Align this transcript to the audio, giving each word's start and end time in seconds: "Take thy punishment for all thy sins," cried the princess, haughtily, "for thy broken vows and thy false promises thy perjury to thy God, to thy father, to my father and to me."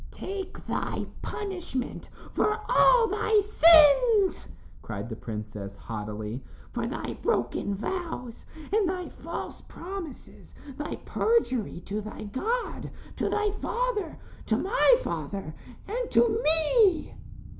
"Take 0.09 0.65
thy 0.65 1.05
punishment 1.21 2.09
for 2.33 2.59
all 2.67 3.07
thy 3.07 3.39
sins," 3.39 4.47
cried 4.81 5.09
the 5.09 5.15
princess, 5.15 5.75
haughtily, 5.75 6.41
"for 6.71 6.87
thy 6.87 7.13
broken 7.21 7.75
vows 7.75 8.43
and 8.73 8.89
thy 8.89 9.09
false 9.09 9.61
promises 9.67 10.55
thy 10.75 10.95
perjury 11.05 11.81
to 11.81 12.01
thy 12.01 12.23
God, 12.23 12.89
to 13.17 13.29
thy 13.29 13.51
father, 13.51 14.17
to 14.47 14.57
my 14.57 14.95
father 15.03 15.53
and 15.87 16.09
to 16.09 16.41
me." 16.43 17.13